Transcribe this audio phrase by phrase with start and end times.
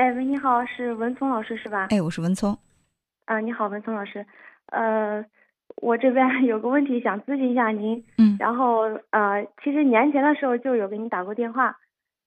[0.00, 1.88] 哎，喂，你好，是文聪老师是吧？
[1.90, 2.56] 哎，我是文聪。
[3.26, 4.24] 啊，你好，文聪老师。
[4.68, 5.22] 呃，
[5.76, 8.02] 我这边有个问题想咨询一下您。
[8.16, 8.34] 嗯。
[8.40, 11.76] 然后呃，其实年前的时候就有给你打过电话，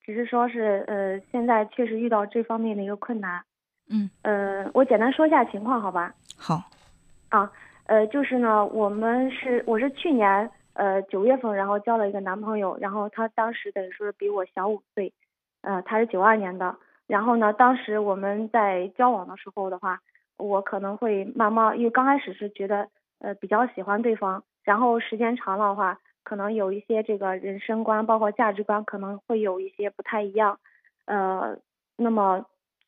[0.04, 3.41] 只是说是呃，现在确实遇到这方面的一个困难。
[3.89, 4.07] 嗯。
[4.21, 6.13] 呃，我简单说一下情况，好吧？
[6.37, 6.61] 好。
[7.29, 7.51] 啊，
[7.87, 15.11] 呃，就是呢，我们是我是去年呃九月份，然后交了一个男朋友，然后他当时等于说是比我小五岁，
[15.61, 16.75] 呃，他是九二年的。
[17.07, 20.00] 然后呢，当时我们在交往的时候的话，
[20.37, 22.87] 我可能会慢慢，因为刚开始是觉得
[23.19, 30.59] 呃比较喜欢对方，然后时间长了的话，可能有一些这个人生观，包括价值观可能会有一些不太一样，
[31.05, 31.57] 呃，
[31.97, 32.45] 那么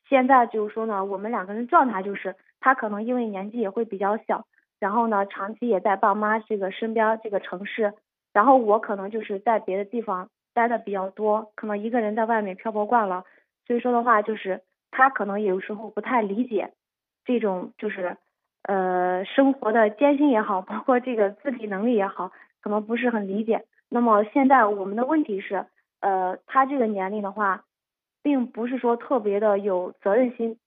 [0.08, 4.46] 现在就是说呢，我们两个人状态就是他可能因为年纪也会比较小，
[4.80, 7.92] 然后呢长期也在爸妈这个身边这个城市，
[8.32, 13.24] 然后我可能就是在别的地方待的比较多，可能一个人在外面漂泊惯了。
[13.66, 16.72] 所以说的话，就是他可能有时候不太理解
[17.24, 18.16] 这种就是
[18.62, 23.64] 呃生活的艰辛也好，包括这个自理能力也好，可能不是很理解。
[23.88, 25.66] 那么现在我们的问题是，
[26.00, 27.64] 呃，他这个年龄的话，
[28.22, 30.58] 并不是说特别的有责任心，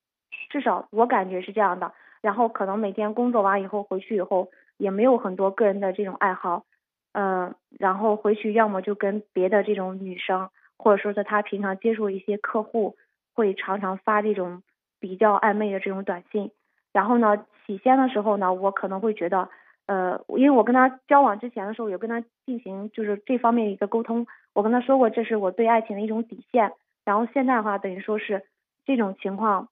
[0.50, 1.94] 至少我感觉是这样的。
[2.22, 6.66] 然后可能每天工作完以后回去以后，也没有很多个人的这种爱好，
[7.14, 10.50] 嗯，然后回去要么就跟别的这种女生。
[10.80, 12.96] 或者说是他平常接触一些客户，
[13.36, 14.64] 会常常发这种
[15.00, 16.52] 比较暧昧的这种短信。
[16.94, 19.50] 然后呢，起先的时候呢，我可能会觉得，
[19.88, 26.72] 呃，因为我跟他交往之前的时候，有跟他进行就是这方面的一个沟通，我跟他说过这是我对爱情的一种底线。
[27.04, 28.44] 然后现在的话，等于说是
[28.86, 29.68] 这种情况，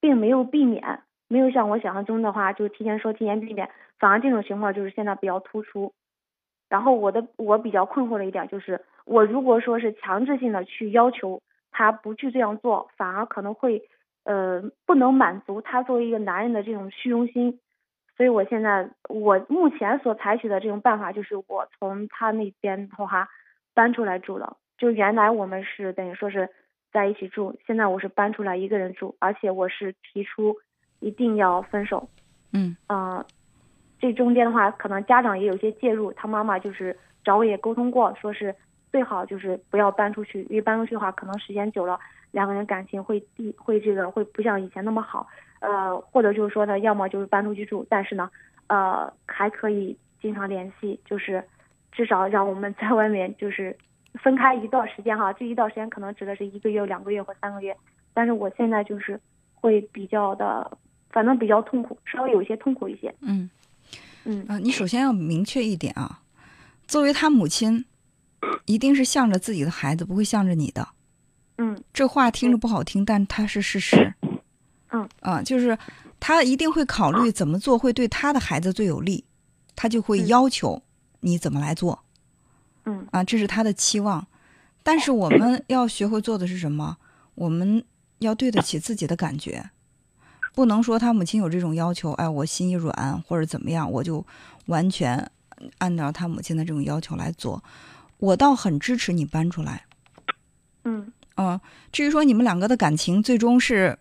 [0.00, 5.92] 并没有避免，没有像我想象中的话，就是提前说提前避免，反而这种情况就是现在比较突出。
[6.68, 8.84] 然后我的我比较困惑的一点就是。
[9.10, 13.82] 我如果说是强制性的去要求他不去这样做，反而可能会，
[14.22, 17.58] 呃，不能满足他作为一个男人的这种虚荣心，
[18.16, 23.28] 所以我现在我目前所采取的这种办法就是我从他那边的话
[23.74, 26.48] 搬出来住了，就原来我们是等于说是
[26.92, 30.56] 在一起住，现在我是搬出来一个人住，而且我是提出
[31.00, 32.08] 一定要分手，
[32.52, 33.26] 嗯，啊，
[33.98, 38.54] 这中间的话可能家长也有些介入，他妈妈就是找我也沟通过，说是。
[38.90, 41.98] 最好就是不要搬出去，因为搬出去的话，可能时间久了，
[42.32, 45.26] 两个人感情会地会这个会不像以前那么好。
[45.60, 48.30] 呃，或者就是说呢，要么就是搬出去住，但是呢，
[48.68, 51.44] 呃，还可以经常联系，就是
[51.92, 53.76] 至少让我们在外面就是
[54.14, 55.32] 分开一段时间哈。
[55.34, 57.76] 这一段时间可能指的是一个月、两个月或三个月。
[58.14, 59.20] 但是我现在就是
[59.54, 60.78] 会比较的，
[61.10, 63.14] 反正比较痛苦，稍微有一些痛苦一些。
[63.20, 63.48] 嗯
[64.24, 66.20] 嗯啊，你首先要明确一点啊，
[66.86, 67.84] 作为他母亲。
[68.64, 70.88] 一定是向着自己的孩子，不会向着你的。
[71.58, 74.14] 嗯，这话听着不好听，但它是事实。
[74.92, 75.78] 嗯啊，就是
[76.18, 79.24] 他一定会考虑怎么做会对他的孩子最有利，
[79.76, 80.82] 他就会要求
[81.20, 82.02] 你怎么来做。
[82.86, 84.26] 嗯啊，这是他的期望。
[84.82, 86.96] 但是我们要学会做的是什么？
[87.34, 87.84] 我们
[88.18, 89.70] 要对得起自己的感觉，
[90.54, 94.26] 不能说他母亲有这种要求，哎，我心一软或者怎么样，我就
[94.66, 95.30] 完全
[95.78, 97.62] 按照他母亲的这种要求来做。
[98.20, 99.84] 我倒很支持你搬出来，
[100.84, 101.60] 嗯嗯。
[101.90, 103.98] 至于说你们两个的感情最终是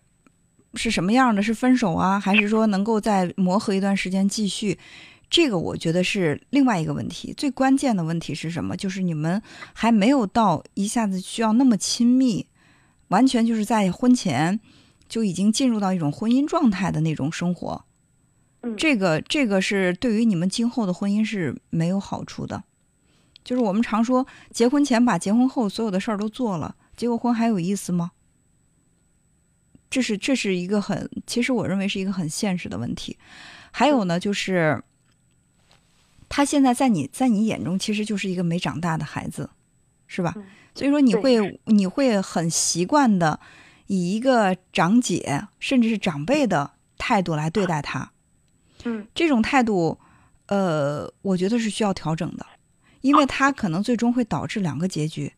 [0.75, 4.77] 是什么样的，是分手啊，还是说能够再磨合一段时间继续？
[5.29, 7.33] 这个我觉得是另外一个问题。
[7.37, 8.75] 最关键的问题是什么？
[8.75, 9.41] 就是你们
[9.73, 12.47] 还没有到一下子需要那么亲密，
[13.09, 14.59] 完全就是在婚前
[15.07, 17.85] 就已经进入到一种婚姻状态的那种生活。
[18.61, 22.63] 嗯，这个这个是对于你们今后的婚姻是没有好处的。
[23.43, 28.11] 就是我们常说，结婚前把结婚后所有的事儿都做了，结过婚还有意思吗？
[29.89, 33.17] 这是这是一个很，其实我认为是一个很现实的问题。
[33.71, 34.83] 还有呢，就是
[36.27, 39.49] 他现在在你在你眼中，其实就是一个没长大的孩子，
[40.05, 40.35] 是吧？
[40.75, 43.39] 所以说你会你会很习惯的
[43.87, 48.11] 以一个长姐甚至是长辈的态度来对待他。
[48.85, 49.99] 嗯，这种态度，
[50.45, 52.45] 呃，我觉得是需要调整的。
[53.01, 55.33] 因为他可能最终会导致两个结局，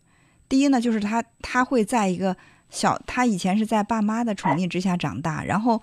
[0.50, 2.36] 第一呢，就是他他会在一个
[2.70, 5.82] 小，他以前是在爸妈的宠溺之下长大，然后，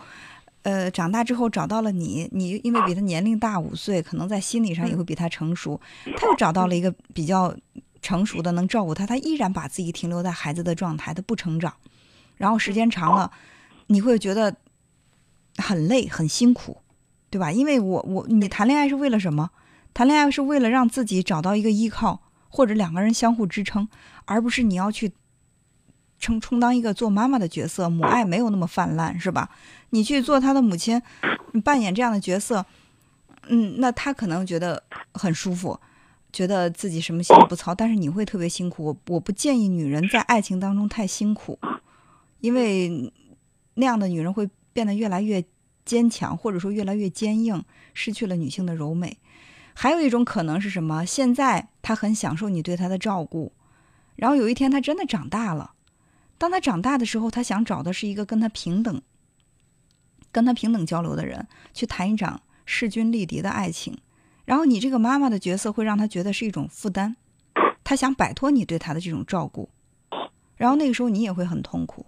[0.63, 5.81] 呃，长大之后找到了你，你因为比他年龄大五岁，可能在心理上也会比他成熟，
[6.17, 7.55] 他又找到了一个比较
[8.03, 11.73] 成熟的能照顾他，他依然把自己停留在孩子的状态，他不成长，
[12.37, 13.31] 然后时间长了，
[13.87, 14.57] 你会觉得
[15.57, 16.79] 很累很辛苦，
[17.31, 17.53] 对吧？
[17.53, 19.51] 因为我我你谈恋爱是为了什么？
[19.99, 23.89] 谈恋爱是为了让自己找到一个依靠，或者两个人相互支撑，
[24.27, 25.11] 而不是你要去
[26.21, 29.51] 充充当一个做妈妈的角色，母爱没有那么泛滥，是吧？
[29.91, 31.03] 你去做他的母亲，
[31.65, 32.65] 扮演这样的角色，
[33.49, 34.81] 嗯，那他可能觉得
[35.15, 35.81] 很舒服，
[36.33, 38.85] 觉得自己什么心也不操，但是你会特别辛苦。
[38.85, 41.59] 我我不建议女人在爱情当中太辛苦，
[42.39, 43.13] 因为
[43.75, 45.45] 那样的女人会变得越来越
[45.85, 47.65] 坚强，或者说越来越坚硬，
[47.95, 49.19] 失去了女性的柔美。
[49.81, 51.05] 还有一种可能是什么？
[51.05, 53.53] 现在他很享受你对他的照顾，
[54.17, 55.71] 然后有一天他真的长大了。
[56.37, 59.01] 当他长大的时候，他想找的是一个跟他平等。
[60.33, 63.97] 跟他平等交流的人去谈一场势均力敌的爱情，
[64.47, 67.15] 然后你这个妈妈的角色会让他觉得是一种负担，
[67.85, 69.71] 他想摆脱你对他的这种照顾，
[70.57, 72.05] 然后那个时候你也会很痛苦。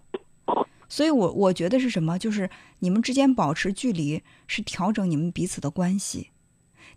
[0.89, 2.19] 所以，我我觉得是什么？
[2.19, 2.51] 就是
[2.81, 6.31] 你们之间保持距离，是调整你们彼此的关系。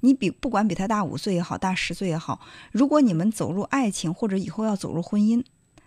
[0.01, 2.40] 你比不管比他大五岁也好，大十岁也好，
[2.72, 5.44] 如果你们走入爱情或者以后要走入婚姻，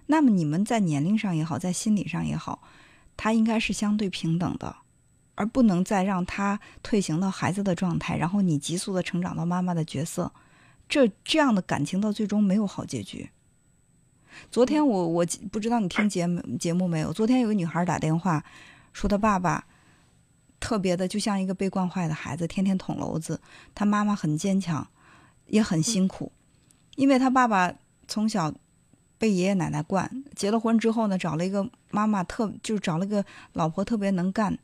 [0.06, 2.62] 那么你们在年龄上也好，在心理上也好，
[3.16, 4.76] 他应该是相对平等的。
[5.38, 10.32] 而不能再让他退行到孩子的状态，然后你急速的成长到妈妈的角色，
[10.88, 13.28] 这这样的感情到最终没有好结局。
[14.50, 17.12] 昨天我我不知道你听节目节目没有？
[17.12, 18.42] 昨天有个女孩打电话
[18.94, 19.66] 说，她爸爸
[20.58, 23.40] 特别的就像一个被惯坏的孩子，天天捅娄子。
[23.74, 24.86] 他妈妈很坚强，
[25.46, 26.32] 也很辛苦，
[26.96, 27.74] 因为他爸爸
[28.08, 28.52] 从小
[29.18, 34.58] 被爷爷奶奶惯，结了婚之后呢，找了一个妈妈特，就是找了个老婆特别能干。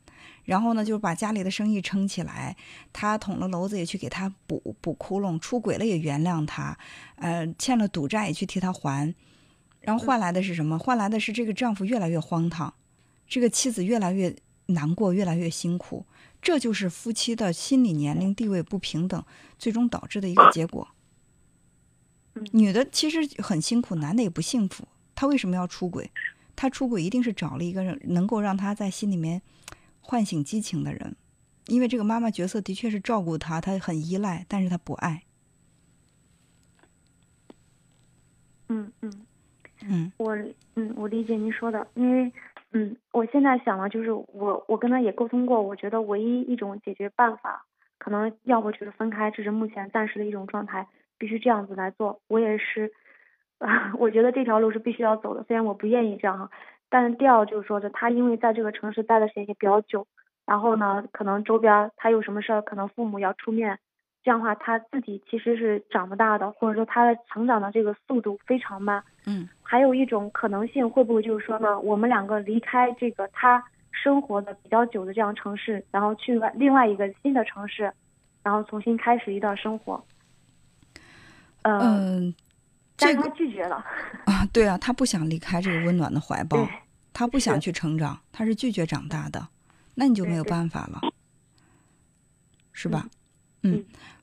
[0.45, 2.55] 然后呢，就是把家里的生意撑起来，
[2.91, 6.77] 他捅了娄子也去给他补补窟窿，出轨了也原谅他，
[7.15, 9.13] 呃，欠了赌债也去替他还，
[9.79, 10.77] 然后换来的是什么？
[10.77, 12.73] 换来的是这个丈夫越来越荒唐，
[13.27, 14.35] 这个妻子越来越
[14.67, 16.05] 难过，越来越辛苦，
[16.41, 19.23] 这就是夫妻的心理年龄地位不平等，
[19.57, 20.87] 最终导致的一个结果。
[22.51, 24.87] 女的其实很辛苦，男的也不幸福。
[25.15, 26.11] 他为什么要出轨？
[26.55, 29.41] 他出轨一定是找了一个人能够让他在心里面。
[30.05, 31.15] 唤醒激情的人，
[31.67, 35.23] 因为这个妈妈角色的确是照顾他，他很依赖，但是他不爱。
[38.67, 39.25] 嗯嗯
[39.83, 40.35] 嗯，我
[40.75, 42.29] 嗯我理解您说的，因为
[42.75, 47.63] 嗯我现在想了，就是我我跟他也沟通过，我觉得唯一一种解决办法，
[47.99, 50.87] 可能要不就是分开，这是目前暂时的一种状态，
[51.19, 52.19] 必须这样子来做。
[52.27, 52.91] 我也是，
[53.99, 56.49] 我觉得这条路是必须要走的，虽然我不愿意这样哈。
[56.89, 60.07] 但第二就是说的，他因为在这个城市待的时间也比较久，
[60.45, 63.77] 然后呢，可能周边他有什么事儿，可能父母要出面，
[64.23, 69.03] 这样的话他自己其实是长不大的，或者说他的成长的这个速度非常慢。
[69.25, 69.47] 嗯。
[69.61, 77.93] 还有一种可能性，会不会就是说呢，我们两个离开这个他生活的比较久的这样城市，然后去外另外一个新的城市，
[78.41, 80.03] 然后重新开始一段生活。
[81.63, 82.33] 嗯。
[82.95, 83.83] 但他拒绝了。
[84.25, 86.57] 啊，对啊，他不想离开这个温暖的怀抱。
[87.11, 89.47] 他不想去成长，他是拒绝长大的，
[89.93, 90.99] 那你就没有办法了，
[92.71, 93.05] 是吧？
[93.05, 93.09] 嗯，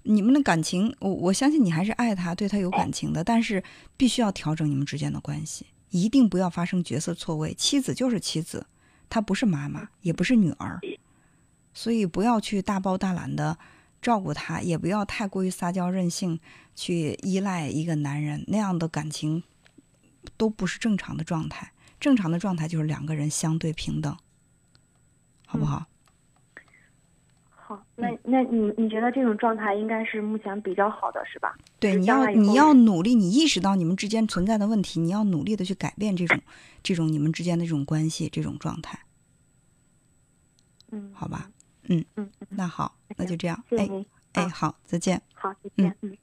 [0.02, 3.62] 你们的感情，我我相信你还是爱他，对他有感情的，但是
[3.96, 7.52] 必须要调整你们之间的关系，一定不要发生角色错位。
[7.54, 8.66] 妻子就是妻子，
[9.08, 10.80] 她不是妈妈，也不是女儿，
[11.74, 13.58] 所以不要去大包大揽的
[14.00, 16.40] 照顾她，也不要太过于撒娇任性，
[16.74, 19.42] 去依赖一个男人，那样的感情
[20.36, 21.72] 都不是正常的状态。
[21.98, 24.16] 正常的状态就是两个人相对平等，
[25.44, 25.80] 好不好？
[25.80, 25.86] 好，
[28.00, 31.56] 那那你你觉得这种状态应该是目前比较好的，是吧？
[31.78, 36.40] 对，你要你要努力，你意识到你们之间存在的问题，你要努力的去改变这种
[36.82, 38.98] 这种你们之间的这种关系这种状态。
[40.90, 41.50] 嗯，好吧，
[41.88, 43.88] 嗯嗯，那好，那就这样，哎
[44.32, 46.16] 哎，好，再见，好，再见，嗯。